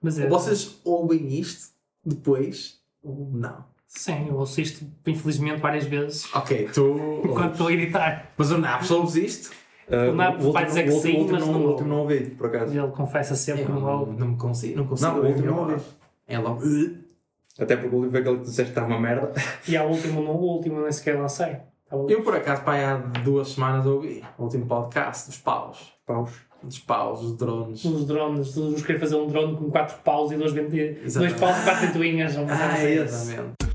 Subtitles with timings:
[0.00, 0.28] Mas é.
[0.28, 1.72] Vocês ouvem isto
[2.04, 2.78] depois?
[3.04, 3.64] Não.
[3.86, 6.32] Sim, eu ouço isto, infelizmente, várias vezes.
[6.34, 7.22] Ok, tu.
[7.24, 8.32] Enquanto estou a editar.
[8.36, 9.50] Mas o Naps ouves isto?
[9.90, 12.78] O Napo vai dizer que sim, mas não, não o último não ouvi, por acaso.
[12.78, 14.18] Ele confessa sempre que não ouve.
[14.20, 14.76] não me consigo.
[14.76, 15.10] Não consigo.
[15.10, 15.82] Não, o último não ouvi.
[16.26, 16.62] É logo.
[16.62, 16.98] "Uh".
[17.58, 19.32] Até porque o último foi aquele que tu disseste que estava uma merda.
[19.66, 21.56] E há o último, no o último nem sequer lancei.
[21.88, 21.96] Tá?
[22.06, 25.92] Eu, por acaso, pai, há duas semanas ouvi o último podcast dos paus.
[26.06, 26.30] Paus.
[26.62, 27.84] Dos paus, dos drones.
[27.84, 31.38] Os drones, todos querer fazer um drone com 4 paus e 2 dois Exatamente.
[31.40, 32.36] paus e 4 ventoinhas.
[32.36, 32.86] Ah, assim.
[32.86, 33.67] exatamente.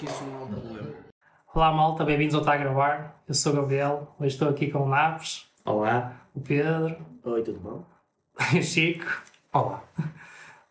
[0.00, 0.94] Que isso não é um problema.
[1.54, 3.22] Olá malta, bem-vindos ao Tá a Gravar.
[3.28, 6.16] Eu sou o Gabriel, hoje estou aqui com o Naves, Olá.
[6.34, 7.84] o Pedro Oi, tudo bom?
[8.54, 9.04] e o Chico.
[9.52, 9.84] Olá.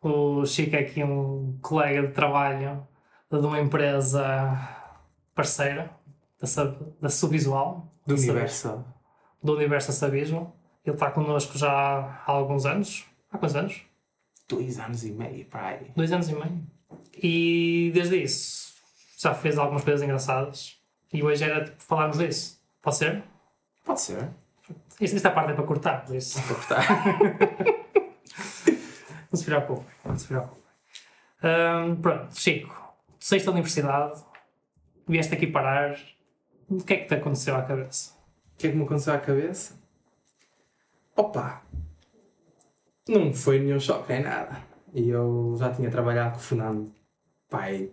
[0.02, 2.88] O Chico é aqui um colega de trabalho
[3.31, 4.57] de uma empresa
[5.35, 5.91] parceira
[6.41, 7.88] da, Sub- da Subvisual.
[8.07, 8.85] Do da Sub- universo.
[9.44, 10.55] Do Universo Subvisual.
[10.83, 13.05] Ele está connosco já há alguns anos.
[13.31, 13.81] Há quantos anos?
[14.47, 15.91] Dois anos e meio, pai.
[15.95, 16.63] Dois anos e meio.
[17.22, 18.69] E desde isso
[19.22, 20.78] já fez algumas coisas engraçadas.
[21.12, 22.59] E hoje era tipo falarmos disso.
[22.81, 23.23] Pode ser?
[23.84, 24.30] Pode ser.
[25.02, 26.39] Isto- Esta parte é para cortar, por isso.
[26.42, 26.86] Vou cortar.
[29.31, 30.59] Não se preocupe, não se preocupe.
[31.44, 32.75] Ahm, pronto, Chico,
[33.20, 34.23] sexta universidade,
[35.08, 36.00] vieste aqui parar.
[36.67, 38.16] O que é que te aconteceu à cabeça?
[38.53, 39.80] O que é que me aconteceu à cabeça?
[41.16, 41.62] Opa!
[43.08, 44.64] Não foi nenhum choque nem nada.
[44.95, 46.92] E eu já tinha trabalhado com o Fernando,
[47.50, 47.92] pai,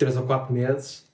[0.00, 1.06] três ou quatro meses.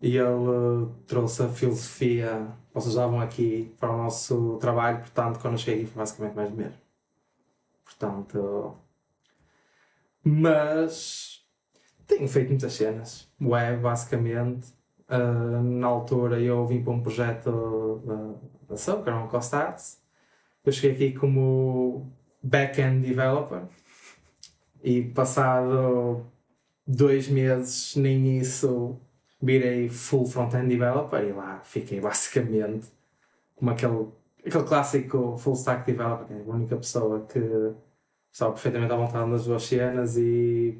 [0.00, 5.54] E ele eh, trouxe a filosofia, vocês usavam aqui para o nosso trabalho, portanto, quando
[5.54, 6.78] eu cheguei foi basicamente mais do mesmo.
[7.84, 8.76] Portanto.
[10.22, 11.42] Mas.
[12.06, 13.28] Tenho feito muitas cenas.
[13.40, 14.68] Web, basicamente.
[15.08, 20.00] Uh, na altura eu vim para um projeto da, da SUB, que era um CoStarts.
[20.64, 22.10] Eu cheguei aqui como
[22.42, 23.64] back-end developer
[24.82, 26.26] e passado
[26.86, 28.96] dois meses, nem isso,
[29.40, 32.88] virei full front-end developer e lá fiquei basicamente
[33.54, 34.08] como aquele,
[34.44, 37.38] aquele clássico full stack developer, é a única pessoa que
[38.32, 40.78] estava perfeitamente à vontade nas duas cenas e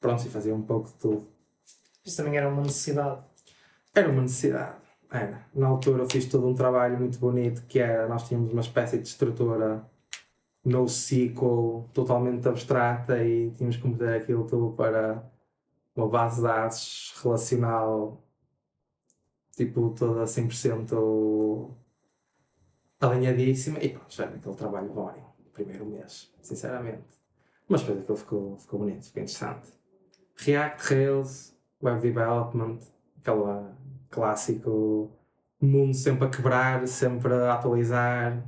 [0.00, 1.26] pronto, e fazia um pouco de tudo.
[2.04, 3.20] Isto também era uma necessidade.
[3.94, 4.76] Era uma necessidade.
[5.10, 5.46] Era.
[5.54, 8.98] Na altura eu fiz todo um trabalho muito bonito que era, nós tínhamos uma espécie
[8.98, 9.84] de estrutura
[10.64, 15.24] NoSQL totalmente abstrata e tínhamos que meter aquilo tudo para
[15.96, 18.22] uma base de dados relacional
[19.56, 21.74] tipo toda 100%
[23.00, 27.16] alinhadíssima e pronto, já era aquele trabalho boring, primeiro mês, sinceramente.
[27.68, 29.72] Mas depois aquilo ficou, ficou bonito, ficou interessante.
[30.36, 32.78] React, Rails, Web Development,
[33.18, 33.76] aquela
[34.10, 35.10] clássico
[35.60, 38.46] mundo sempre a quebrar, sempre a atualizar,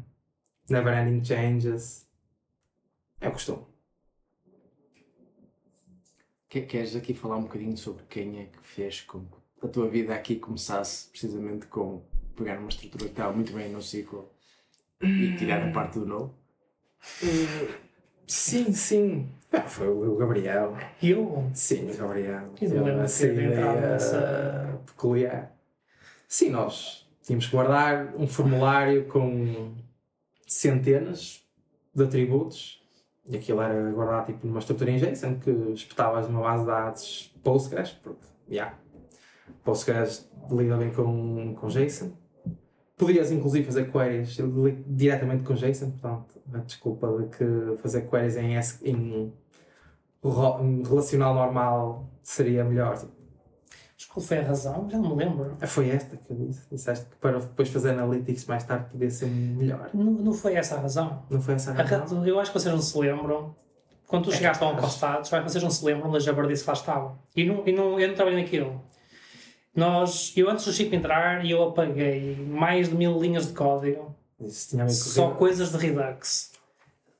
[0.68, 2.06] never ending changes.
[3.20, 3.66] É o costume.
[6.48, 9.20] Que- Queres aqui falar um bocadinho sobre quem é que fez com
[9.60, 12.02] que a tua vida aqui começasse precisamente com
[12.36, 14.30] pegar uma estrutura que estava muito bem no ciclo
[15.02, 16.34] e tirar a parte do novo?
[18.26, 19.28] Sim, sim.
[19.52, 20.76] Ah, foi o Gabriel.
[21.02, 21.50] Eu?
[21.54, 22.52] Sim, o Gabriel.
[22.60, 25.56] Eu não lembro de entrado nessa- peculiar.
[26.28, 29.74] Sim, nós tínhamos que guardar um formulário com
[30.46, 31.42] centenas
[31.94, 32.77] de atributos
[33.28, 37.34] e aquilo era guardado tipo numa estrutura em JSON que espetavas numa base de dados
[37.44, 38.74] Postgres, porque, yeah,
[39.62, 42.12] Postgres lida bem com, com JSON.
[42.96, 44.36] Podias inclusive fazer queries
[44.86, 49.32] diretamente com JSON, portanto, a desculpa de que fazer queries em, em
[50.82, 52.98] relacional normal seria melhor.
[52.98, 53.12] Tipo,
[54.18, 54.88] qual foi a razão?
[54.90, 55.56] Já não me lembro.
[55.60, 56.62] ah, Foi esta que eu disse.
[56.70, 59.90] Disseste que para depois fazer analytics mais tarde podia ser melhor.
[59.94, 61.22] Não, não foi essa a razão.
[61.30, 62.20] Não foi essa a razão?
[62.20, 63.54] ra- Eu acho que vocês não se lembram.
[64.06, 66.74] Quando tu É chegaste ao acho que vocês não se lembram da jabardice que lá
[66.74, 67.18] estava.
[67.36, 68.80] E, não, e não, eu não trabalhei naquilo.
[69.76, 74.14] Nós, eu antes do Chico entrar, eu apaguei mais de mil linhas de código,
[74.88, 76.52] só coisas de Redux.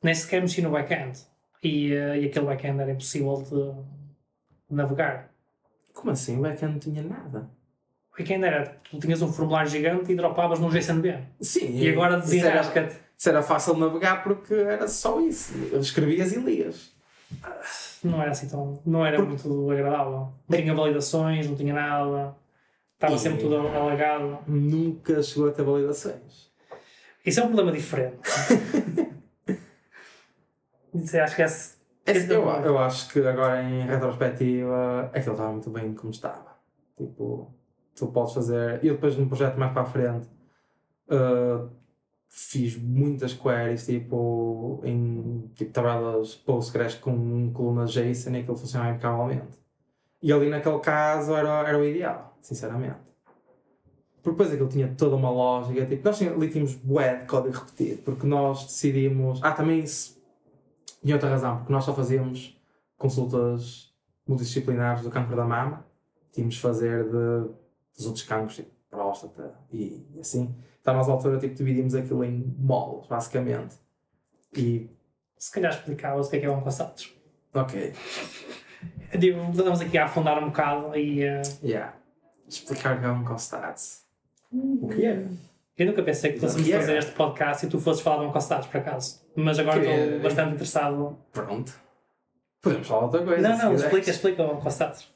[0.02, 1.18] Nem sequer mexi no back-end.
[1.62, 5.27] E, eh, e aquele back-end era impossível de navegar.
[5.98, 6.38] Como assim?
[6.38, 7.50] O backend não tinha nada.
[8.14, 11.18] O back-end era, tu tinhas um formulário gigante e dropavas num JSONB.
[11.40, 11.76] Sim.
[11.76, 12.94] E agora isso desenrasca-te.
[13.16, 15.54] isso era fácil de navegar porque era só isso.
[15.74, 16.92] Escrevias e lias.
[18.04, 18.80] Não era assim tão.
[18.86, 20.28] Não era muito agradável.
[20.48, 22.36] Não tinha validações, não tinha nada.
[22.94, 24.38] Estava E- sempre tudo alagado.
[24.46, 26.48] Nunca chegou a ter validações.
[27.26, 28.18] Isso é um problema diferente.
[30.94, 31.77] Isso eu acho que é.
[32.08, 36.56] É, eu, eu acho que agora em retrospectiva aquilo estava muito bem como estava.
[36.96, 37.54] Tipo,
[37.94, 38.84] tu podes fazer.
[38.84, 40.28] E depois num projeto mais para a frente
[41.08, 41.68] uh,
[42.28, 49.58] fiz muitas queries tipo em tipo, tabelas Postgres com colunas JSON e aquilo funcionava impecavelmente.
[50.22, 53.08] E ali naquele caso era, era o ideal, sinceramente.
[54.22, 58.02] Porque depois aquilo tinha toda uma lógica, tipo, nós ali tínhamos bué de código repetido,
[58.02, 59.40] porque nós decidimos.
[59.42, 59.84] Ah, também.
[61.02, 62.60] E outra razão, porque nós só fazíamos
[62.96, 63.92] consultas
[64.26, 65.86] multidisciplinares do cancro da mama,
[66.32, 67.48] tínhamos de fazer de,
[67.96, 70.54] dos outros cancros, tipo próstata e, e assim.
[70.80, 73.76] Então, nós à altura, tipo, dividimos aquilo em moles, basicamente.
[74.56, 74.88] E,
[75.36, 77.12] Se calhar explicavas o que é que é um conceito.
[77.52, 77.92] ok,
[79.18, 81.22] Digo, Estamos aqui a afundar um bocado e.
[81.22, 81.94] eh, yeah.
[82.48, 84.06] Explicar que é um constates.
[84.50, 85.26] O que é?
[85.78, 86.84] Eu nunca pensei que fôssemos Yeah.
[86.86, 89.20] fazer este podcast e tu fosses falar de um constados, por acaso.
[89.36, 91.18] Mas agora Que- estou bastante interessado.
[91.32, 91.72] Pronto.
[92.60, 93.40] Podemos falar outra coisa.
[93.42, 93.82] Não, não, quiseres.
[93.84, 95.08] explica, explica o constados.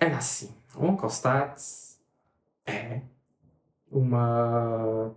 [0.00, 0.50] Era assim.
[0.76, 1.60] O Oncostat
[2.66, 3.00] é
[3.90, 5.14] uma.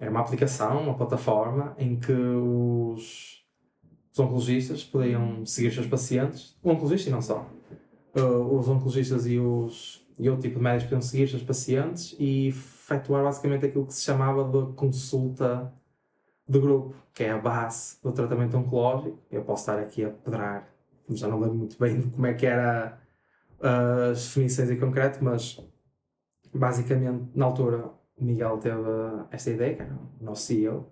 [0.00, 3.44] Era uma aplicação, uma plataforma em que os,
[4.12, 7.44] os oncologistas podiam seguir os seus pacientes, o oncologista e não só.
[8.16, 12.48] Uh, os oncologistas e, os, e outro tipo de médicos podiam seguir os pacientes e
[12.48, 15.72] efetuar basicamente aquilo que se chamava de consulta
[16.48, 19.18] de grupo, que é a base do tratamento oncológico.
[19.30, 20.68] Eu posso estar aqui a pedrar,
[21.10, 22.98] já não lembro muito bem de como é que era
[23.60, 25.60] as definições em concreto, mas
[26.54, 28.78] basicamente na altura o Miguel teve
[29.30, 30.86] esta ideia, que era o nosso CEO,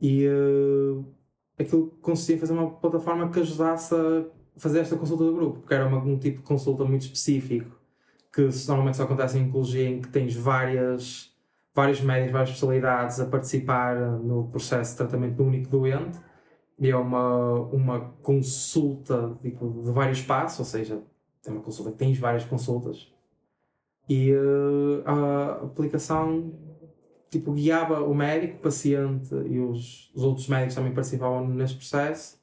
[0.00, 1.04] e eh,
[1.58, 4.24] aquilo consistia em fazer uma plataforma que ajudasse a
[4.56, 7.78] fazer esta consulta do grupo, porque era uma- um tipo de consulta muito específico,
[8.32, 11.34] que normalmente só acontece em oncologia, em que tens várias,
[11.74, 16.18] vários médicos, várias especialidades a participar no processo de tratamento do único doente,
[16.78, 21.02] e é uma, uma consulta tipo, de vários passos, ou seja,
[21.42, 23.12] tem uma consulta que tens várias consultas
[24.10, 26.52] e eh, a aplicação
[27.30, 32.40] tipo guiava o médico, o paciente e os, os outros médicos também participavam neste processo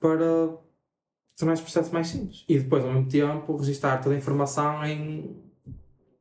[0.00, 0.56] para
[1.42, 5.36] tornar este processo mais simples e depois ao mesmo tempo registar toda a informação em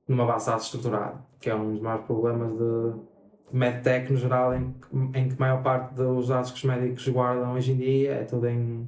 [0.08, 4.54] numa base de dados estruturada que é um dos maiores problemas de medtech no geral
[4.54, 7.78] em que, em que a maior parte dos dados que os médicos guardam hoje em
[7.78, 8.88] dia é tudo em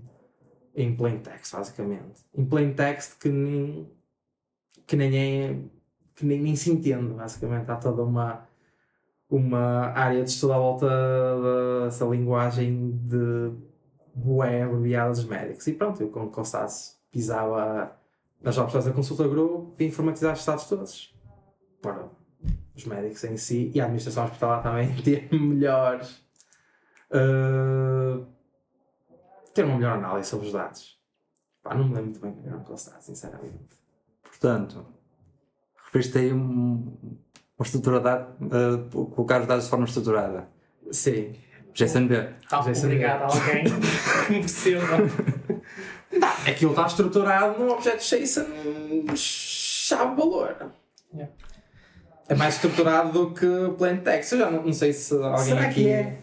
[0.75, 2.25] em plain text, basicamente.
[2.36, 3.89] Em plain text que nem,
[4.88, 5.59] que nem é.
[6.15, 7.69] que nem, nem se entende, basicamente.
[7.69, 8.47] Há toda uma,
[9.29, 10.88] uma área de estudo à volta
[11.86, 13.51] dessa linguagem de
[14.13, 14.65] bué
[15.15, 15.68] dos médicos.
[15.68, 17.95] E pronto, eu com Constasse pisava
[18.42, 21.13] nas opções da consulta grupo e informatizar os dados todos.
[21.81, 22.10] Para
[22.75, 26.24] os médicos em si e a administração hospitalar também ter melhores.
[27.12, 28.25] uh,
[29.54, 31.00] ter uma melhor análise sobre os dados.
[31.62, 33.77] Pá, não me lembro muito bem o que era um dados, sinceramente.
[34.24, 34.86] Portanto,
[35.86, 36.98] referiste aí um,
[37.57, 40.50] uma estrutura de dados, uh, colocar os dados de forma estruturada.
[40.92, 41.33] Sim.
[41.74, 42.12] JSONB.
[42.52, 42.86] Ah, Já sei.
[42.86, 44.86] obrigado a alguém que me perceba.
[46.48, 48.46] Aquilo está estruturado num objeto JSON
[49.16, 50.72] chave valor.
[51.14, 51.34] Yeah.
[52.30, 54.32] É mais estruturado do que plain text.
[54.34, 55.74] Eu já não, não sei se alguém Será aqui...
[55.84, 56.20] que é?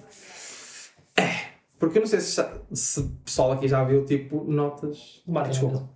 [1.17, 1.31] É.
[1.79, 5.23] Porque eu não sei se, já- se o pessoal aqui já viu tipo notas...
[5.27, 5.89] Vale, Desculpa.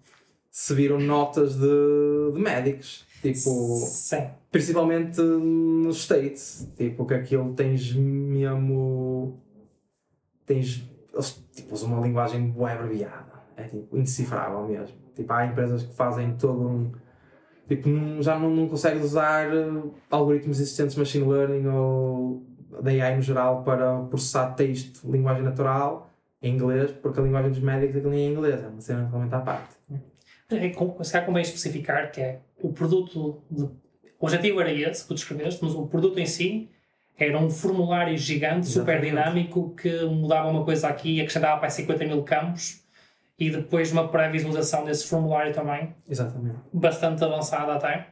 [0.50, 3.04] Se viram notas de, de médicos.
[3.23, 3.76] Tipo...
[3.87, 4.28] Sim.
[4.50, 6.68] Principalmente nos States.
[6.76, 9.40] Tipo, que aquilo tens mesmo.
[10.46, 10.88] Tens.
[11.12, 13.32] Eles tipo, usam uma linguagem bué abreviada.
[13.56, 14.96] É tipo, indecifrável mesmo.
[15.14, 16.92] Tipo, há empresas que fazem todo um.
[17.68, 17.88] Tipo,
[18.20, 22.44] já não, não consegues usar eh, algoritmos existentes de machine learning ou
[22.82, 26.10] da AI no geral para processar texto, linguagem natural,
[26.42, 29.34] em inglês, porque a linguagem dos médicos aquilo nem é inglês, é uma cena totalmente
[29.34, 29.76] à parte.
[30.50, 33.42] É, com- se calhar convém especificar que é o produto.
[33.50, 36.70] De, o objetivo era esse que tu descreveste, mas o produto em si
[37.18, 41.73] era um formulário gigante, super dinâmico, que mudava uma coisa aqui e acrescentava para aí
[41.73, 42.83] 50 mil campos
[43.38, 46.56] e depois uma pré-visualização desse formulário também, Exatamente.
[46.73, 48.09] bastante avançada até.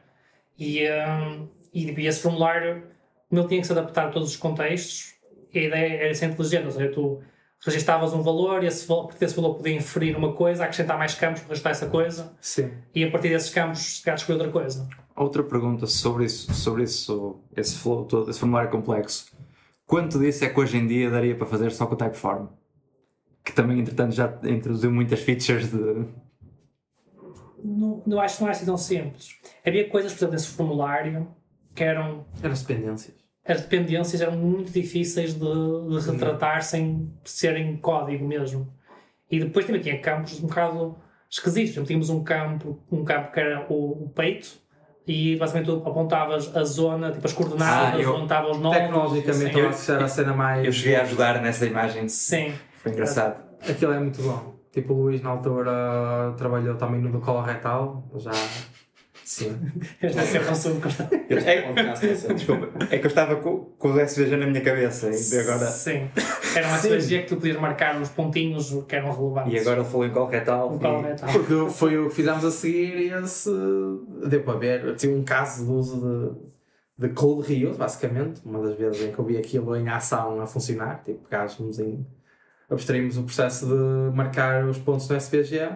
[0.57, 2.83] E, hum, e, e esse formulário
[3.31, 5.13] ele tinha que se adaptar a todos os contextos.
[5.53, 7.21] A ideia era ser inteligente, ou seja, tu
[7.65, 11.41] registavas um valor e esse, val- desse valor podia inferir uma coisa, acrescentar mais campos
[11.41, 12.71] para registrar essa coisa Sim.
[12.93, 14.87] e a partir desses campos se calhar escolher outra coisa.
[15.15, 19.31] Outra pergunta sobre isso, sobre isso, esse flow todo, esse formulário complexo.
[19.85, 22.47] Quanto disso é que hoje em dia daria para fazer só com o Typeform?
[23.43, 26.05] Que também, entretanto, já introduziu muitas features de.
[27.63, 29.37] não, não acho que não é assim tão simples.
[29.65, 31.27] Havia coisas, por exemplo, nesse formulário
[31.75, 32.25] que eram.
[32.41, 33.15] Eram as dependências.
[33.45, 38.73] As dependências eram muito difíceis de, de retratar sem serem código mesmo.
[39.29, 40.95] E depois também tinha campos um bocado
[41.29, 41.85] esquisitos.
[41.85, 44.63] Tínhamos um campo, um campo que era o, o peito
[45.07, 48.79] e basicamente tu apontavas a zona, tipo as coordenadas, Ah, eu- apontavas os nomes.
[48.79, 49.59] Tecnologicamente, assim.
[49.59, 50.65] eu acho que era a cena mais.
[50.65, 52.07] Eu cheguei a ajudar nessa imagem.
[52.07, 52.53] Sim.
[52.81, 53.35] Foi engraçado.
[53.67, 54.53] Aquilo é muito bom.
[54.71, 58.03] Tipo, o Luís, na altura, trabalhou também no do Retal.
[58.15, 58.31] Já.
[59.33, 59.59] Sim.
[60.01, 63.57] Este é sempre um assunto que eu estava- é, desculpa, é que eu estava com,
[63.77, 66.09] com o SVG na minha cabeça e agora, Sim.
[66.55, 69.53] Era uma SVG que tu podias marcar os pontinhos que eram relevantes.
[69.53, 70.73] e agora ele falou em qual retal.
[70.75, 71.03] O qual.
[71.31, 73.49] Porque foi o que fizemos a seguir e esse.
[74.27, 74.85] Deu para ver.
[74.85, 75.99] Eu tive um caso de uso
[76.99, 78.41] de, de cold reuse, basicamente.
[78.45, 81.01] Uma das vezes em que eu vi aquilo em ação a funcionar.
[81.03, 82.05] Tipo, pegávamos em.
[82.69, 85.69] abstraímos o processo de marcar os pontos no SVG.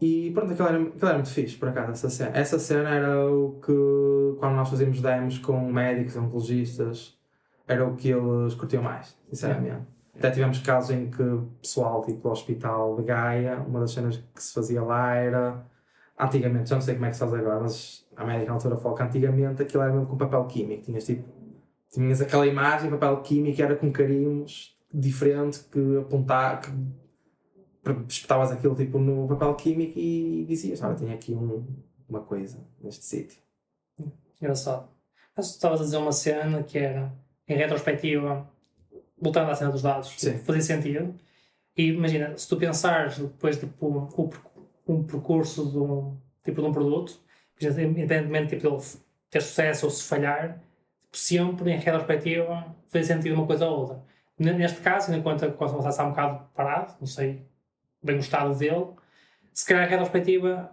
[0.00, 2.36] E pronto, aquilo era, aquilo era muito fixe, por acaso, essa cena.
[2.36, 7.18] Essa cena era o que, quando nós fazíamos demos com médicos, oncologistas,
[7.66, 9.86] era o que eles curtiam mais, sinceramente.
[10.16, 14.16] Até tivemos casos em que o pessoal, tipo, do hospital de Gaia, uma das cenas
[14.16, 15.64] que se fazia lá era.
[16.18, 18.76] Antigamente, já não sei como é que se faz agora, mas a médica na altura
[18.76, 20.82] falou que antigamente aquilo era mesmo com papel químico.
[20.82, 21.22] Tinhas tipo.
[21.90, 26.62] Tinhas aquela imagem, papel químico, era com carimos diferentes que apontar.
[26.62, 26.70] que
[28.08, 31.64] espetavas aquilo tipo no papel químico e dizias: Olha, tenho aqui um,
[32.08, 33.38] uma coisa neste sítio.
[34.40, 34.88] Engraçado.
[35.36, 37.12] Mas estavas a dizer uma cena que era,
[37.46, 38.48] em retrospectiva,
[39.20, 40.32] voltando à cena dos dados, Sim.
[40.32, 41.14] tipo, fazia sentido.
[41.76, 44.40] E imagina, se tu pensares depois tipo, per-
[44.88, 47.20] um percurso de um, tipo, de um produto,
[47.60, 48.82] independentemente tipo, dele
[49.30, 50.60] ter sucesso ou se falhar,
[51.12, 54.02] sempre em retrospectiva fazia sentido uma coisa ou outra.
[54.38, 57.42] Neste caso, enquanto a Cosmos está um bocado parado, não sei
[58.02, 58.86] bem o estado dele,
[59.52, 60.70] se calhar em retrospectiva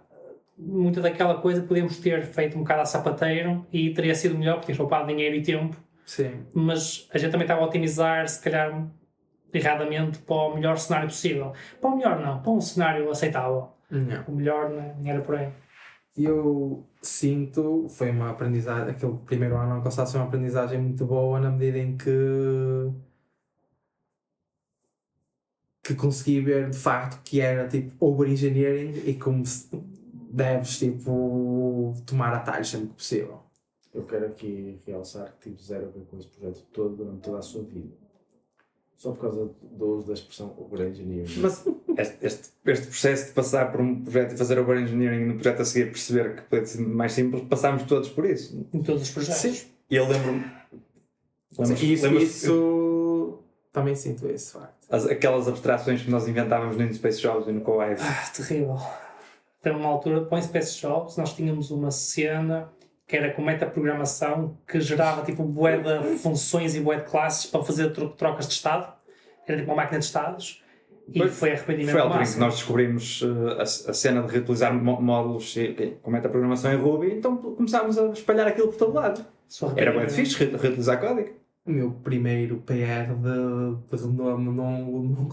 [0.58, 4.72] muita daquela coisa podíamos ter feito um bocado a sapateiro e teria sido melhor porque
[4.72, 6.46] tínhamos poupado dinheiro e tempo, Sim.
[6.54, 8.86] mas a gente também estava a otimizar, se calhar
[9.52, 11.52] erradamente, para o melhor cenário possível.
[11.80, 13.68] Para o melhor, não, para um cenário aceitável.
[13.90, 14.24] Não.
[14.26, 15.48] O melhor né, nem era por aí.
[16.16, 21.50] Eu sinto, foi uma aprendizagem, aquele primeiro ano que foi uma aprendizagem muito boa na
[21.50, 22.10] medida em que
[25.86, 29.42] que consegui ver de facto que era tipo over-engineering e como
[30.30, 33.40] deves tipo tomar atalhos sempre que possível.
[33.94, 37.38] Eu quero aqui realçar que tive zero a ver com esse projeto todo durante toda
[37.38, 37.94] a sua vida.
[38.96, 41.30] Só por causa do uso da expressão over engineering.
[41.38, 41.64] Mas
[41.98, 45.34] este, este, este processo de passar por um projeto e fazer over engineering e no
[45.34, 48.66] projeto a seguir perceber que podia ser mais simples, passámos todos por isso.
[48.72, 49.40] Em todos os projetos.
[49.40, 49.66] Sim.
[49.90, 50.44] E eu lembro-me.
[51.58, 52.85] lembras- isso, isso
[53.76, 54.74] também sinto esse facto.
[54.90, 58.00] as- aquelas abstrações que nós inventávamos no Space Jobs e no Coive.
[58.02, 58.76] Ah, terrível.
[59.62, 62.70] Teve uma altura, o Space Jobs, nós tínhamos uma cena
[63.06, 67.62] que era com metaprogramação que gerava tipo bué de funções e bué de classes para
[67.62, 68.92] fazer tro- trocas de estado.
[69.46, 70.62] Era tipo uma máquina de estados.
[71.08, 74.22] E Foi- foi arrependimento Foi a altura em que nós descobrimos uh, a, a cena
[74.22, 78.76] de reutilizar mó- módulos e- com metaprogramação em Ruby, então começámos a espalhar aquilo por
[78.76, 79.24] todo lado.
[79.76, 80.10] Era bem arrependimento.
[80.16, 81.30] fixe re- reutilizar código.
[81.66, 85.28] O meu primeiro PR de, de renome num, num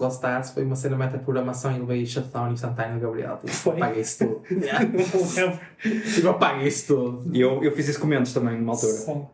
[0.53, 3.37] foi uma cena de metaprogramação e levei shutdown instantâneo Gabriel.
[3.37, 3.73] Tipo, Foi?
[3.75, 4.41] apaguei isso tudo.
[4.49, 5.59] Não lembro.
[6.15, 7.29] tipo, apaguei isso tudo.
[7.31, 8.93] E eu, eu fiz isso com Mendes também, numa altura.
[8.93, 9.25] Sim.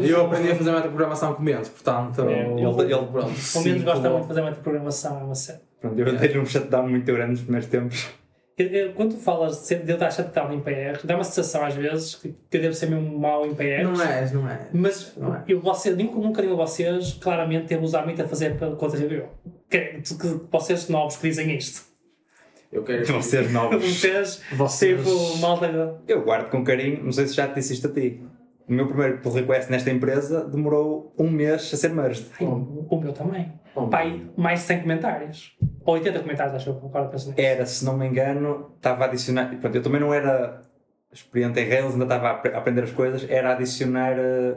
[0.00, 2.22] E eu aprendi a fazer metaprogramação com menos, portanto.
[2.22, 5.20] É, ele- ele- pronto, O menos gosta muito de fazer metaprogramação.
[5.20, 5.60] É uma cena.
[5.80, 8.08] Pronto, eu dei-lhe um shutdown muito grande nos primeiros tempos.
[8.58, 11.22] Eu- eu- Quando tu falas de ser- de eu dar shutdown em PR, dá uma
[11.24, 13.84] sensação às vezes que que eu devo ser mesmo mau em PR.
[13.84, 14.68] Não és, não é?
[14.72, 15.44] Mas Não é?
[15.46, 19.26] eu, você, nunca, nunca digo a vocês, claramente, teve muito a fazer conta review.
[19.70, 21.86] Que, que, que vocês novos que dizem isto.
[22.72, 23.82] Eu quero aqui- Vocês novos.
[23.82, 26.00] Vocês, Vocês- tipo, malta.
[26.08, 28.20] Eu guardo com carinho, não sei se já te disse isto a ti.
[28.68, 32.26] O meu primeiro pull request nesta empresa demorou um mês a ser merged.
[32.38, 33.50] Ai, o, o meu também.
[33.74, 35.56] Oh, Pai, mais de 100 comentários.
[35.88, 37.32] Ou 80 comentários, acho eu, agora penso.
[37.34, 39.48] Era, se não me engano, estava a adicionar.
[39.58, 40.60] Pronto, eu também não era
[41.10, 43.24] experiente em Rails, ainda estava a apre- a aprender as coisas.
[43.30, 44.54] Era adicionar eh,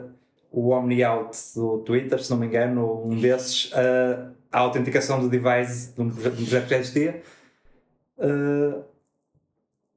[0.50, 4.18] o OmniOut do Twitter, se não me engano, um desses, eh,
[4.52, 7.22] à autenticação do device de um projeto, que já existia.
[8.18, 8.74] Eh,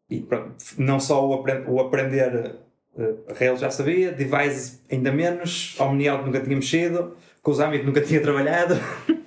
[0.09, 2.55] e pronto, não só o, apre- o aprender
[2.97, 7.99] eh, Rails já sabia, device ainda menos, OmniOut nunca tinha mexido, com os Amit nunca
[7.99, 8.75] tinha trabalhado.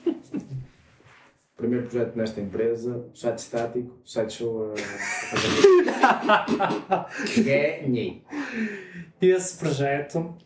[1.59, 4.75] Primeiro projeto nesta empresa, site estático, site show a.
[7.37, 8.23] Ganhei.
[9.21, 10.37] Esse projeto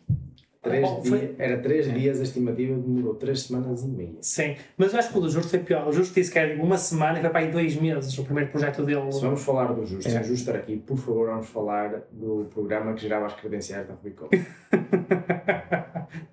[0.63, 4.13] Três Oh, foi- dias, era três dias, a estimativa demorou três semanas e meia.
[4.21, 5.85] Sim, mas eu acho que o do Justo foi pior.
[5.89, 8.23] O Justo disse que era tipo, uma semana e foi para aí dois meses o
[8.23, 9.11] primeiro projeto dele.
[9.11, 10.11] Se vamos falar do Justo, É.
[10.11, 13.85] se o Justo estar aqui, por favor, vamos falar do programa que gerava as credenciais
[13.87, 14.29] da Rubicon.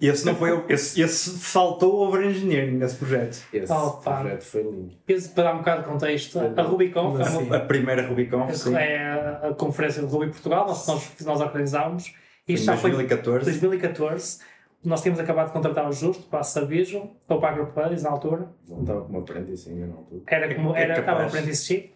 [0.01, 0.65] Esse não foi.
[0.69, 3.43] Esse, esse faltou o over engineering nesse projeto.
[3.53, 4.21] Esse Opa.
[4.21, 4.91] projeto foi lindo.
[5.09, 7.43] Esse, Para dar um bocado de contexto, a Rubicon foi Assim.
[7.45, 8.75] uma, A primeira Rubicon, sim.
[8.75, 12.15] é a conferência de Ruby Portugal, nós, nós, nós organizámos.
[12.54, 13.45] Isto já foi 2014.
[13.45, 14.38] 2014.
[14.83, 18.11] Nós tínhamos acabado de contratar o Justo para a Sabijo, ou para a AgroPlays na
[18.11, 18.49] altura.
[18.69, 20.23] Não estava como aprendiz ainda na altura.
[20.26, 21.35] Era como É era, estava capaz.
[21.35, 21.92] apprenticeship.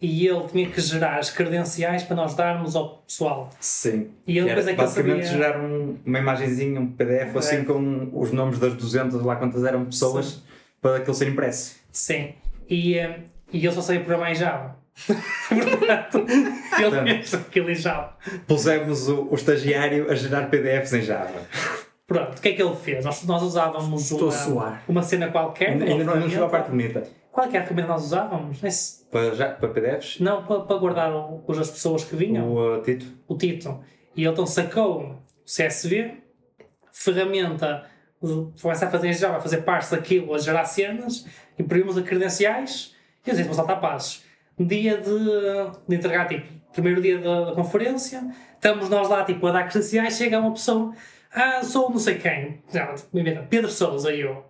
[0.00, 3.48] E ele tinha que gerar as credenciais para nós darmos ao pessoal.
[3.60, 4.10] Sim.
[4.26, 7.64] E ele depois é que basicamente sabia- gerar um- uma imagenzinha, um PDF, assim É.
[7.64, 10.42] com os nomes das 200, lá quantas eram pessoas,
[10.82, 11.76] para aquilo ser impresso.
[11.92, 12.34] Sim.
[12.68, 13.20] E, eh,
[13.52, 14.76] e ele só sabia programar em Java.
[15.48, 16.24] Portanto,
[16.78, 18.16] ele fez aquilo em Java.
[18.46, 21.40] Pusemos o, o estagiário a gerar PDFs em Java.
[22.06, 23.04] Pronto, o que é que ele fez?
[23.04, 24.82] Nós, nós usávamos Estou a uma, suar.
[24.86, 25.70] uma cena qualquer.
[25.70, 27.02] Ainda, não chegou à parte bonita.
[27.32, 28.62] Qual é a ferramenta que nós usávamos?
[28.62, 32.52] Esse- Para, já, para PDFs, Não, para, para guardar o- os- as pessoas que vinham.
[32.52, 33.06] o uh, Tito.
[33.26, 33.80] o Tito.
[34.14, 36.18] E ele então sacou o CSV,
[36.92, 37.84] ferramenta,
[38.62, 41.26] começa a fazer em Java, a fazer partes daquilo, a gerar cenas,
[41.58, 44.22] imprimimos as credenciais e vezes vamos saltar passos.
[44.58, 45.10] Dia de,
[45.88, 50.16] de entregar, tipo, primeiro dia da, da conferência, estamos nós lá, tipo, a dar credenciais,
[50.16, 50.94] chega uma pessoa,
[51.32, 54.44] ah, sou não sei quem, não, inventa, Pedro Sousa, e eu,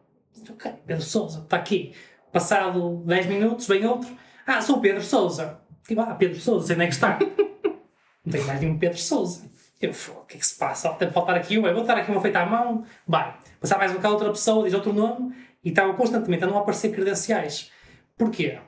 [0.51, 1.95] ok, Pedro Sousa, está aqui.
[2.31, 4.15] Passado 10 minutos, vem outro,
[4.47, 5.61] ah, sou o Pedro Sousa.
[5.87, 7.19] Tipo, ah, Pedro Sousa, onde é que está.
[8.25, 9.51] Não tenho mais nenhum Pedro Souza.
[9.81, 10.89] Eu, "Fogo, o que é que se passa?
[10.95, 12.85] Tem que faltar aqui uma, vou estar aqui uma feita à mão.
[13.07, 16.59] Vai, passar mais um bocado outra pessoa, diz outro nome, e estava constantemente a não
[16.59, 17.71] aparecer credenciais.
[18.17, 18.59] Porquê?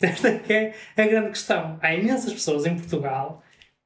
[0.00, 1.78] Esta é que é a grande questão.
[1.82, 3.42] Há imensas pessoas em Portugal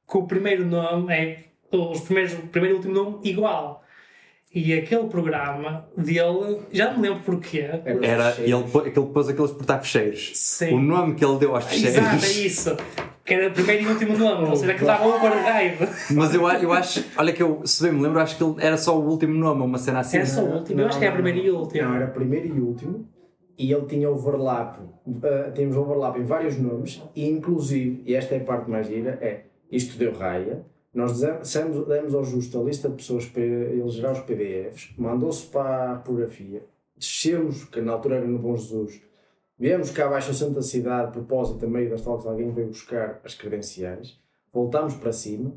[0.09, 3.83] que o primeiro nome é os primeiros, o primeiro e último nome igual.
[4.53, 7.67] E aquele programa dele, já não me lembro porquê.
[8.01, 10.31] Era, ele, pô- aquele pôs aqueles portar-fecheiros.
[10.35, 10.75] Sim.
[10.75, 11.97] O nome que ele deu aos fecheiros.
[11.97, 12.77] Exato, é isso.
[13.25, 15.77] Que era o primeiro e último nome, ou seja, que dava override.
[16.11, 18.77] Mas eu, eu acho, olha que eu, se bem me lembro, acho que ele era
[18.77, 20.19] só o último nome, uma cena assim.
[20.19, 21.83] É só o último, eu acho que é a primeira e a última.
[21.89, 23.09] Não, era primeiro e último.
[23.57, 24.79] E ele tinha overlap.
[24.79, 27.01] Uh, tínhamos overlap em vários nomes.
[27.15, 30.65] E inclusive, e esta é a parte mais gira, é isto deu raia.
[30.93, 34.93] Nós demos, demos ao justo a lista de pessoas para ele gerar os PDFs.
[34.97, 36.63] Mandou-se para a pornografia.
[36.97, 39.01] Descemos, que na altura era no Bom Jesus.
[39.59, 43.21] Viemos cá abaixo ao centro da cidade, propósito, a meio das talks, alguém veio buscar
[43.23, 44.17] as credenciais.
[44.53, 45.53] Voltámos para cima.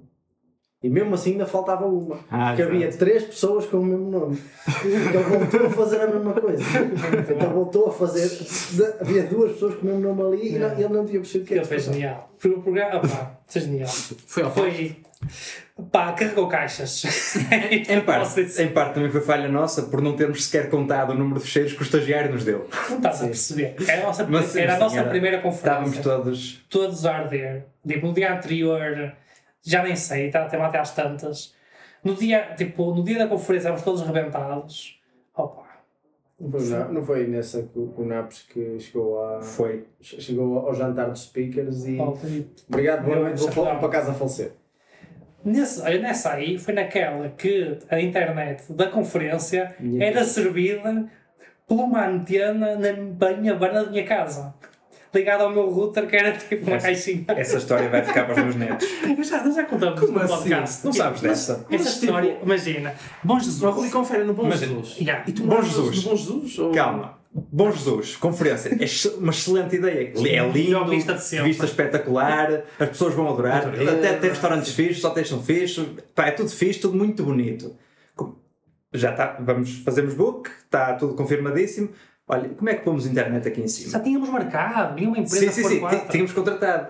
[0.81, 2.21] E mesmo assim ainda faltava uma.
[2.31, 4.39] Ah, porque havia três pessoas com o mesmo nome.
[4.85, 6.63] Ele voltou a fazer a mesma coisa.
[7.35, 8.31] Então voltou a fazer.
[9.01, 11.47] Havia duas pessoas com o mesmo nome ali e não- ele não tinha percebido o
[11.49, 11.69] que Ele era.
[11.69, 12.31] foi genial.
[12.39, 13.89] Foi o programa, pá, foi genial.
[13.89, 14.97] Foi ao Foi.
[15.91, 17.03] Pá, carregou caixas.
[17.51, 21.15] É Em parte, em parte também foi falha nossa por não termos sequer contado o
[21.15, 22.69] número de fecheiros que o estagiário nos deu.
[22.89, 23.75] Não estás a perceber.
[23.89, 26.03] Era a nossa, Mas sim, era a nossa era- primeira Estávamos conferência.
[26.03, 26.65] todos.
[26.71, 27.65] Todos a arder.
[27.87, 29.13] Tipo, no dia anterior,
[29.63, 31.55] já nem sei, estava até até às tantas.
[32.05, 35.01] No dia, tipo, no dia da conferência, éramos todos rebentados.
[35.37, 35.67] Opa.
[36.41, 39.85] Não foi, não foi nessa que o, Naps que chegou, a, Foi.
[40.01, 41.97] chegou ao jantar dos speakers e.
[41.97, 44.53] e Obrigado, boa noite, vou já- fa- para casa a falecer.
[45.45, 51.09] Nesse, nessa aí foi naquela que a internet da conferência Minha era servida
[51.67, 52.93] por uma antena na
[53.37, 54.55] minha varanda da minha casa.
[55.15, 57.25] Ligada ao meu router, que era tipo uma Essa- caixinha.
[57.29, 58.87] Essa história vai ficar para os meus netos.
[59.17, 60.35] Eu já, já contamos Como no assim?
[60.35, 60.85] podcast.
[60.85, 61.53] Não sabes dessa?
[61.53, 62.95] Essa Mas, tipo, história, imagina.
[63.25, 63.75] Bom Jesus.
[63.75, 64.97] Rubicon foi no Bom Mas- Jesus.
[65.01, 65.25] Yeah.
[65.27, 66.05] E tu Bom Jesus.
[66.05, 66.59] no Bom Jesus?
[66.59, 66.73] Ou...
[66.73, 67.19] Calma.
[67.31, 68.71] Bom Jesus, conferência.
[68.71, 70.13] É uma excelente ideia.
[70.17, 71.49] É lindo, vista de sempre.
[71.49, 73.67] vista espetacular, as pessoas vão adorar.
[73.67, 73.87] Adorei.
[73.89, 75.87] Até tem restaurantes fixos, hotéis são fixos.
[76.15, 77.77] Pá, é tudo fixe, tudo muito bonito.
[78.93, 81.91] Já está, vamos, fazemos book, está tudo confirmadíssimo.
[82.29, 83.91] Olha, como é que pomos internet aqui em cima?
[83.93, 86.89] Já tínhamos marcado, vinha uma empresa Sim, sim, sim, tínhamos contratado.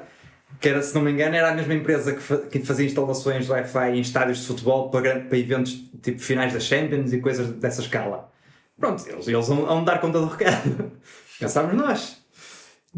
[0.60, 3.44] Que era, se não me engano, era a mesma empresa que, fa- que fazia instalações
[3.44, 7.48] de Wi-Fi em estádios de futebol para, para eventos tipo finais da Champions e coisas
[7.52, 8.28] dessa escala.
[8.76, 10.90] Pronto, eles, eles vão, vão dar conta do recado.
[11.38, 12.17] Pensámos nós.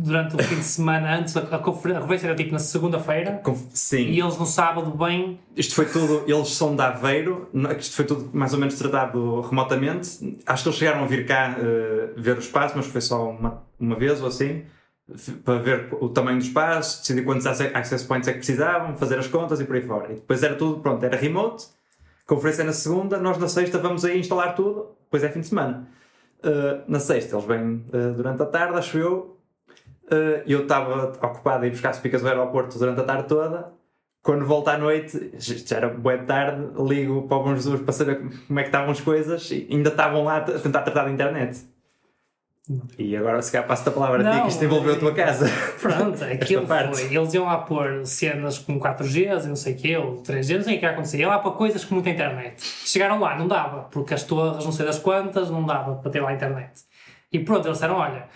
[0.02, 3.42] Durante o fim de semana antes, a, a confer- a conferência era tipo na segunda-feira
[3.74, 5.38] Sim, e eles no sábado bem.
[5.56, 10.38] isto foi tudo, eles são de Aveiro, isto foi tudo mais ou menos tratado remotamente.
[10.46, 13.62] Acho que eles chegaram a vir cá eh, ver o espaço, mas foi só uma,
[13.78, 14.62] uma vez ou assim,
[15.44, 19.26] para ver o tamanho do espaço, decidir quantos access points é que precisavam, fazer as
[19.26, 20.12] contas e por aí fora.
[20.12, 21.66] E depois era tudo, pronto, era remote,
[22.26, 25.48] conferência é na segunda, nós na sexta vamos aí instalar tudo, depois é fim de
[25.48, 25.88] semana.
[26.42, 29.36] Eh, na sexta eles vêm eh, durante a tarde, acho eu,
[30.46, 33.72] eu estava ocupado a ir buscar speakers do aeroporto durante a tarde toda,
[34.22, 38.20] quando volto à noite, já era boa tarde, ligo para o Bom Jesus para saber
[38.46, 41.64] como é que estavam as coisas e ainda estavam lá a tentar tratar da internet.
[42.98, 45.12] E agora se calhar passo-te a palavra a ti Não, que isto envolveu a tua
[45.12, 45.50] casa.
[45.80, 47.14] Pronto, aquilo foi.
[47.14, 50.64] Eles iam lá pôr cenas com 4G e não sei o quê, ou 3G, não
[50.64, 51.18] sei o que ia acontecer.
[51.18, 52.62] Iam lá para coisas com muita internet.
[52.62, 56.20] Chegaram lá, não dava, porque as torres, não sei das quantas, não dava para ter
[56.20, 56.82] lá internet.
[57.32, 58.28] E pronto, eles disseram: olha,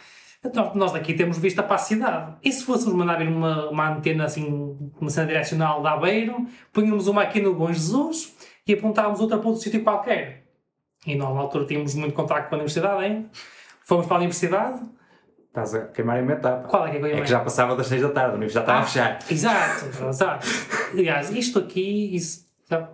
[0.45, 2.35] então nós daqui temos vista para a cidade.
[2.43, 7.07] E se fôssemos mandar vir uma, uma antena assim, uma cena direcional de Aveiro, punhamos
[7.09, 8.35] uma aqui no Bom Jesus
[8.67, 10.45] e apontávamos outra para outro sítio qualquer.
[11.07, 13.29] E nós, na altura, tínhamos muito contacto com a universidade ainda.
[13.85, 14.81] Fomos para a universidade.
[15.49, 16.67] Estás a queimar em etapa.
[16.67, 18.61] Qual é que é ia É que já passava das 6 da tarde, livro já
[18.61, 18.85] estava a Ah.
[18.85, 19.19] fechar.
[19.31, 20.47] Exato, exato.
[20.93, 22.44] Aliás, isto aqui isso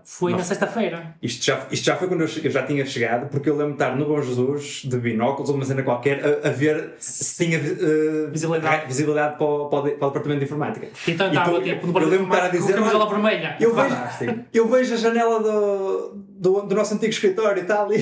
[0.04, 1.14] foi na sexta-feira.
[1.22, 3.82] Isto já, isto já foi quando eu, eu já tinha chegado, porque eu lembro de
[3.82, 7.56] estar no Bom Jesus, de binóculos ou uma cena qualquer, a, a ver se tinha
[7.58, 8.86] eh, Visibilidade.
[8.86, 10.88] visibilidade para, o, para, o, para o departamento de informática.
[11.06, 13.56] Então estava tu- tipo eu no lembro-me de estar a com dizer, camisola olha, vermelha.
[13.60, 17.98] Eu vejo, eu vejo a janela do, do, do nosso antigo escritório e tal, e,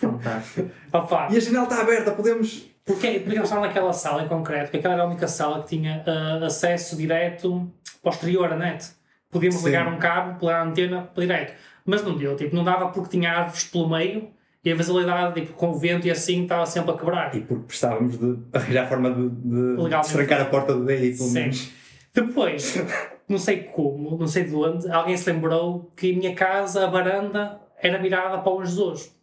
[0.00, 0.70] Fantástico.
[0.92, 2.66] Opa, e a janela está aberta, podemos.
[2.86, 5.68] porque, porque nós estávamos naquela sala em concreto, porque aquela era a única sala que
[5.76, 7.70] tinha ah, acesso direto
[8.02, 8.86] posterior à net.
[9.30, 9.66] Podíamos Sim.
[9.66, 11.54] ligar um cabo pela antena para direto.
[11.84, 14.30] Mas não deu, tipo, não dava porque tinha árvores pelo meio
[14.62, 17.34] e a visibilidade, tipo, com o vento e assim, estava sempre a quebrar.
[17.34, 21.32] E porque precisávamos de arranjar forma de, de a porta do DI, pelo Sim.
[21.32, 21.70] menos.
[22.12, 22.84] Depois,
[23.28, 26.90] não sei como, não sei de onde, alguém se lembrou que a minha casa, a
[26.90, 29.14] varanda, era virada para o Jesus.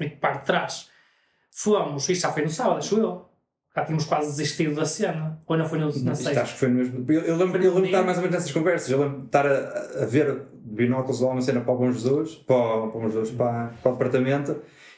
[0.00, 0.88] E parte de trás.
[1.50, 3.31] Fomos, isto já foi no sábado, acho eu.
[3.74, 5.40] Já tínhamos quase desistido da cena.
[5.46, 6.42] Ou não foi no, na Isto sexta?
[6.42, 7.04] acho que foi no mesmo.
[7.10, 8.90] Eu, eu lembro, eu lembro de estar mais ou menos nessas conversas.
[8.90, 12.34] Eu lembro de estar a, a ver binóculos ou uma cena para o Bom Jesus,
[12.46, 14.56] para, o- para o Bom Jesus, para, para o departamento.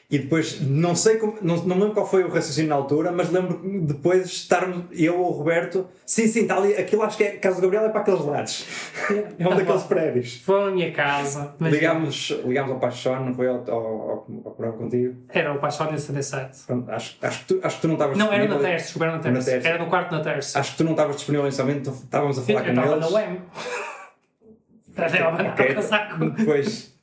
[0.09, 3.31] E depois, não sei como, não, não lembro qual foi o raciocínio na altura, mas
[3.31, 7.23] lembro depois de estarmos, eu ou o Roberto, sim, sim, está ali, aquilo acho que
[7.23, 8.65] é, Casa do Gabriel é para aqueles lados.
[9.09, 9.87] É um Tá daqueles bom.
[9.87, 10.41] prédios.
[10.45, 11.55] Foi na minha casa.
[11.59, 15.15] Ligámos, ligámos ao Paixão, não foi ao, ao, ao, ao programa contigo?
[15.29, 16.65] Era o Paixão de 77.
[16.67, 18.69] Pronto, acho, acho, que tu, acho que tu não estavas Não, era na disponível.
[18.69, 19.67] Terce, desculpa, era na Terce.
[19.67, 20.57] Era no quarto na Terce.
[20.57, 23.11] Acho que tu não estavas disponível então estávamos a Eu falar com estava eles.
[23.11, 23.41] na UEM.
[24.97, 26.29] Estava a mandar o casaco.
[26.29, 26.95] Depois,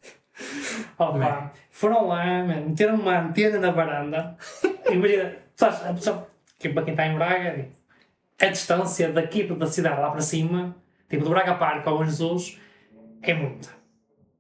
[0.98, 4.36] Opa, foram lá, man, meteram uma antena na varanda.
[4.88, 7.72] Imagina, sabes, a pessoa, que para quem está em Braga, tipo,
[8.40, 10.76] a distância daqui da cidade lá para cima,
[11.10, 12.56] tipo do Braga Parque ao Jesus,
[13.20, 13.68] é muita.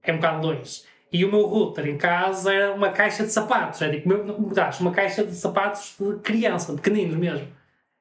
[0.04, 0.84] É um bocado longe.
[1.12, 3.82] E o meu router em casa era uma caixa de sapatos.
[3.82, 4.08] É tipo,
[4.80, 7.48] uma caixa de sapatos de criança, pequeninos mesmo.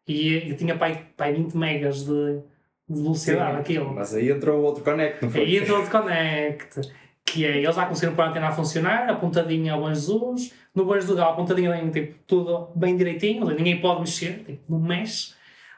[0.08, 2.42] E eu tinha pai, pai 20 megas de,
[2.88, 3.92] de velocidade aquilo.
[3.92, 5.42] mas aí entrou o outro connect, não foi?
[5.42, 6.82] Aí entrou o Connect,
[7.32, 10.84] que é, eles já conseguiram pôr a antena a funcionar, apontadinha ao Bom Jesus, no
[10.84, 15.34] Bom Jesus a pontadinha bem, tipo, tudo bem direitinho, ninguém pode mexer, tipo, não mexe.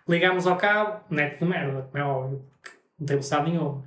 [0.10, 3.84] Ligámos ao cabo, net de merda, como é óbvio, porque não tem velocidade nenhuma.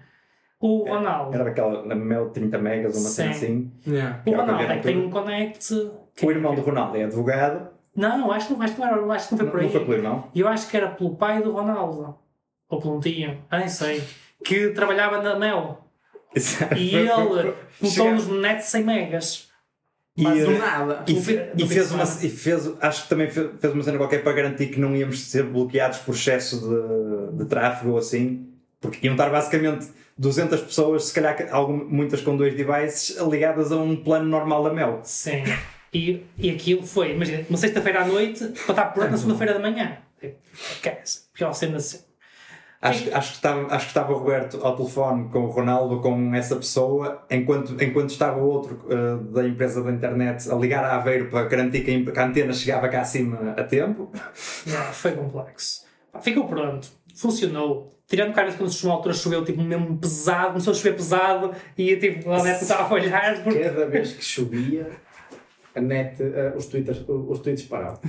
[0.61, 3.71] O Ronaldo, Era daquela na Mel 30 megas, uma cena Sim.
[3.85, 3.93] assim.
[3.93, 4.23] Yeah.
[4.25, 5.75] o Ronaldo é que tem um Connect.
[6.15, 7.69] que- O irmão do Ronaldo é advogado.
[7.97, 9.67] Não, acho que não, acho que não, era, acho que não foi por aí.
[9.67, 10.31] não foi pelo irmão.
[10.35, 12.17] Eu acho que era pelo pai do Ronaldo,
[12.69, 14.03] ou pelo um tio, ah, nem sei,
[14.45, 15.86] que trabalhava na Mel.
[16.77, 19.49] E ele botou-nos no net 100 megas.
[20.17, 21.05] E, Mas do nada.
[21.07, 23.99] E, fe- no e fez uma, e fez, acho que também fe- fez uma cena
[23.99, 28.47] qualquer para garantir que não íamos ser bloqueados por excesso de, de tráfego ou assim,
[28.81, 33.77] porque iam estar basicamente 200 pessoas, se calhar algum, muitas com dois devices, ligadas a
[33.77, 35.01] um plano normal da Mel.
[35.05, 35.43] Sim.
[35.93, 39.61] E, e aquilo foi, imagina, uma sexta-feira à noite para estar pronto na segunda-feira da
[39.61, 39.99] manhã.
[40.19, 40.37] Tipo,
[40.89, 41.03] é?
[41.35, 41.99] Pior cena assim.
[42.89, 46.01] Acho, que- acho, que estava, acho que estava o Roberto ao telefone com o Ronaldo,
[46.01, 50.85] com essa pessoa, enquanto, enquanto estava o outro eh, da empresa da internet a ligar
[50.85, 54.11] a Aveiro para garantir que a, que a antena chegava cá acima a tempo.
[54.67, 55.85] Não, foi complexo.
[56.21, 56.89] Ficou pronto.
[57.15, 57.91] Funcionou.
[58.07, 62.31] Tirando cara quando uma altura choveu tipo mesmo pesado, começou a chover pesado e tipo,
[62.31, 64.89] a net estava a olhar porque Cada vez que chovia,
[65.75, 67.99] a net, eh, os, twitters, os tweets paravam.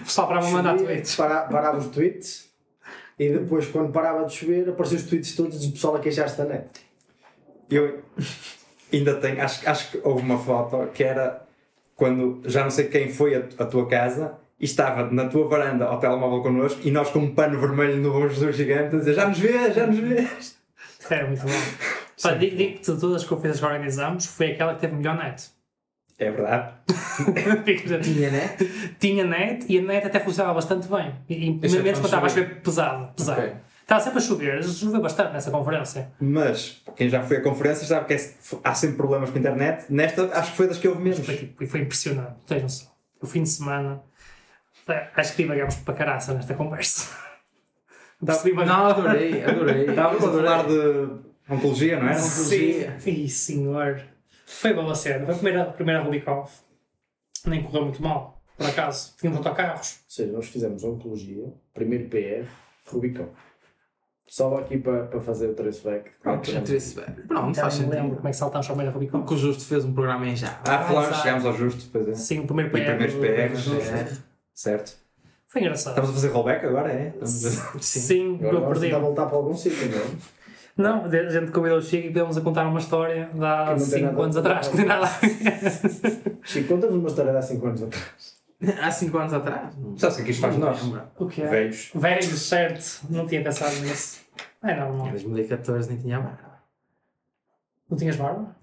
[0.00, 1.16] o pessoal parava a mandar tweets.
[1.16, 2.47] para- parava os tweets
[3.18, 6.44] e depois, quando parava de chover, apareciam os tweets todos do pessoal a queixar-se da
[6.44, 6.66] net.
[7.70, 7.98] Eu
[8.92, 11.42] ainda tenho, acho, acho que houve uma foto que era
[11.96, 15.84] quando já não sei quem foi a, a tua casa e estava na tua varanda
[15.84, 19.14] ao telemóvel connosco e nós com um pano vermelho no Bom Jesus gigante a dizer
[19.14, 20.56] já nos vês, já nos vês.
[21.10, 22.38] Era muito bom.
[22.38, 25.50] Digo- Digo-te, de todas as conferências que organizámos, foi aquela que teve melhor net.
[26.18, 26.72] É verdade.
[28.02, 28.56] Tinha, né?
[28.98, 31.14] tinha net e a net até funcionava bastante bem.
[31.28, 32.60] E, e é menos quando estava a chover.
[32.60, 33.12] pesado.
[33.14, 33.40] pesado.
[33.40, 33.52] Ok.
[33.82, 36.10] Estava sempre a chover, choveu bastante nessa conferência.
[36.20, 38.32] Mas para quem já foi a conferências sabe que é-
[38.64, 39.84] há sempre problemas com a internet.
[39.88, 41.20] Nesta acho que foi das que houve menos.
[41.20, 42.86] Foi, tipo, foi impressionante, vejam só.
[43.22, 44.02] O fim de semana,
[44.88, 47.16] é, acho que divagámos para caraça nesta conversa.
[48.24, 49.86] Percebi, mas- Não, adorei, adorei.
[49.86, 51.08] Estávamos a falar de
[51.48, 52.14] Oncologia, não é?
[52.14, 54.02] Sim, Ih, senhor.
[54.50, 55.24] Foi boa cena.
[55.26, 56.50] Foi a primeira, a primeira Rubikov.
[57.46, 59.14] Nem correu muito mal, por acaso.
[59.18, 59.90] Tínhamos autocarros.
[60.04, 62.48] Ou seja, nós fizemos oncologia, primeiro PR,
[62.86, 63.28] Rubicon.
[64.26, 66.10] Só aqui para, para fazer o traceback.
[66.22, 67.04] Pronto, interesse bem.
[67.26, 68.16] Pronto, Já faz não me lembro sentido.
[68.16, 69.20] como é que saltámos para a primeira Rubikov.
[69.22, 70.58] Porque o Justo fez um programa em Java.
[70.66, 71.22] Ah, falamos, exato.
[71.22, 72.14] chegámos ao justo, pois é.
[72.14, 72.84] Sim, o primeiro E PR.
[72.96, 74.16] primeiros do- PRs, do- é.
[74.54, 74.96] Certo.
[75.46, 75.92] Foi engraçado.
[75.92, 77.08] Estamos a fazer rollback agora, é?
[77.08, 78.00] Estamos a- Sim.
[78.00, 78.86] Sim, Agora eu vamos perdi.
[78.86, 80.37] tentar voltar para algum sítio, não é?
[80.78, 83.70] Não, a gente convidou o Chico e podemos a contar uma história de há Que
[83.70, 84.68] não tem 5 nada- anos atrás.
[84.68, 86.38] Que não tem nada a ver.
[86.44, 88.38] Chico, conta-nos uma história de há 5 anos atrás.
[88.80, 89.76] Há 5 anos atrás?
[89.76, 91.10] Não- Sabes o que é que isto faz de não nós?
[91.18, 91.46] O que é?
[91.48, 91.90] Velhos.
[91.94, 93.00] Velhos, certo.
[93.10, 94.20] Não tinha pensado nisso.
[94.62, 95.08] É normal.
[95.08, 96.62] Em 2014 nem tinha barba.
[97.90, 98.56] Não tinhas barba?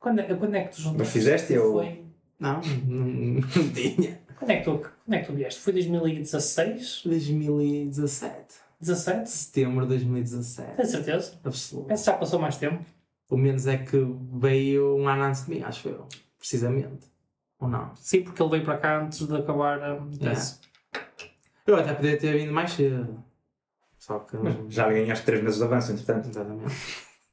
[0.00, 0.98] Quando é, quando é que tu juntaste?
[0.98, 2.02] Mas fizeste eu- Foi...
[2.40, 4.20] Não, não, não tinha.
[4.38, 5.60] Quando é, que tu, quando é que tu vieste?
[5.60, 7.02] Foi 2016?
[7.04, 8.63] 2017.
[8.84, 9.28] 17?
[9.30, 10.76] Setembro de 2017.
[10.76, 11.40] Tens certeza?
[11.44, 11.90] Absoluto.
[11.92, 12.84] Esse já passou mais tempo.
[13.28, 13.96] Pelo menos é que
[14.34, 16.06] veio um ano antes de mim, acho eu.
[16.38, 17.10] Precisamente.
[17.58, 17.94] Ou não?
[17.96, 20.60] Sim, porque ele veio para cá antes de acabar a tese.
[21.66, 23.24] Eu até podia ter vindo mais cedo.
[23.98, 24.36] Só que.
[24.36, 26.28] Mas já ganhaste 3 meses de avanço, entretanto.
[26.28, 26.74] Exatamente.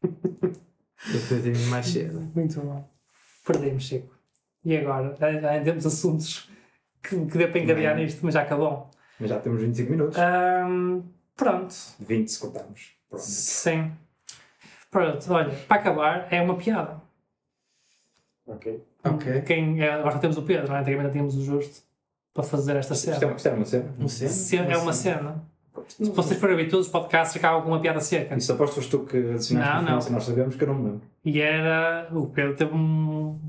[0.04, 2.32] Eu podia ter vindo mais cedo.
[2.34, 2.90] Muito bom.
[3.46, 4.16] Perdemos, Chico.
[4.64, 5.16] E agora?
[5.20, 6.50] Já, já temos assuntos
[7.04, 8.90] que, que dê para encadear nisto, mas já acabou.
[9.20, 10.18] Mas já temos 25 minutos.
[10.18, 11.02] Ahm,
[11.36, 11.74] pronto.
[12.00, 12.92] 20 se contarmos.
[13.10, 13.22] Pronto.
[13.24, 13.92] Sim.
[14.90, 17.02] Pronto, olha, para acabar, é uma piada.
[18.46, 18.84] Ok.
[19.04, 19.42] Ok.
[19.44, 20.80] Quem, é, agora temos o Pedro, não é?
[20.80, 21.82] antigamente não tínhamos o Justo
[22.34, 23.28] para fazer esta Isto é cena.
[23.28, 23.96] uma, isto é uma cena.
[23.98, 24.28] Não sei.
[24.28, 25.44] Se- É uma cena.
[25.88, 28.36] Se vocês forem ver todos os podcasts, acabam com uma piada seca.
[28.36, 30.02] Isso aposto foste tu que adicionaste Não, não.
[30.02, 31.02] se nós sabemos que eu não me lembro.
[31.24, 32.10] E era.
[32.12, 33.40] O Pedro teve um,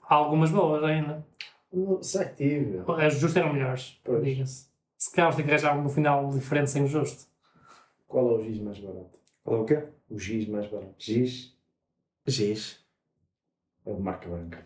[0.00, 1.24] algumas boas ainda.
[1.72, 2.80] Não, Será que tive?
[2.98, 4.24] As justas eram melhores, Pois.
[4.24, 4.66] diga-se.
[5.02, 7.26] Se calhar tem que arranjar um final diferente sem o justo.
[8.06, 9.18] Qual é o giz mais barato?
[9.42, 9.84] Qual é o quê?
[10.08, 10.94] O giz mais barato.
[10.96, 11.58] Giz.
[12.24, 12.78] Giz.
[13.84, 14.64] É de marca branca.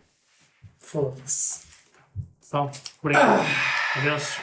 [0.77, 1.65] Foda-se.
[2.45, 2.69] Então,
[3.01, 3.47] obrigado.
[3.95, 4.37] Adeus.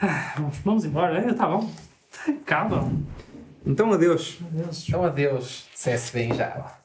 [0.00, 1.70] Ah, Vamos embora, está bom.
[2.46, 2.90] Calma.
[3.66, 4.38] Então adeus.
[4.40, 4.88] Adeus.
[4.88, 6.77] Então adeus, CSB em Java.